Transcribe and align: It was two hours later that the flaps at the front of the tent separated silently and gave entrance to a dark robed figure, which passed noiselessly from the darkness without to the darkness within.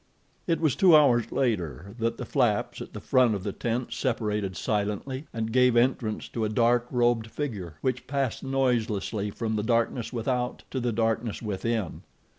It 0.47 0.59
was 0.59 0.75
two 0.75 0.95
hours 0.95 1.31
later 1.31 1.93
that 1.99 2.17
the 2.17 2.25
flaps 2.25 2.81
at 2.81 2.93
the 2.93 2.99
front 2.99 3.35
of 3.35 3.43
the 3.43 3.51
tent 3.51 3.93
separated 3.93 4.57
silently 4.57 5.27
and 5.31 5.51
gave 5.53 5.75
entrance 5.75 6.27
to 6.29 6.43
a 6.43 6.49
dark 6.49 6.87
robed 6.89 7.27
figure, 7.27 7.75
which 7.81 8.07
passed 8.07 8.41
noiselessly 8.43 9.29
from 9.29 9.57
the 9.57 9.61
darkness 9.63 10.11
without 10.11 10.63
to 10.71 10.79
the 10.79 10.91
darkness 10.91 11.43
within. 11.43 12.01